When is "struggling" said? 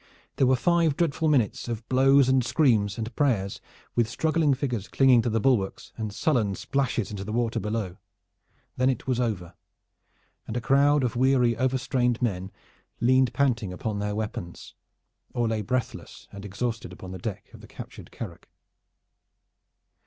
4.09-4.55